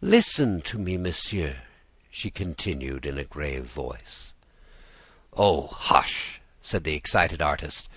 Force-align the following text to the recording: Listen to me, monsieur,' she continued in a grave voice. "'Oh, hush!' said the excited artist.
Listen 0.00 0.62
to 0.62 0.78
me, 0.78 0.96
monsieur,' 0.96 1.58
she 2.10 2.30
continued 2.30 3.04
in 3.04 3.18
a 3.18 3.24
grave 3.24 3.64
voice. 3.66 4.32
"'Oh, 5.34 5.66
hush!' 5.66 6.40
said 6.62 6.84
the 6.84 6.94
excited 6.96 7.42
artist. 7.42 7.90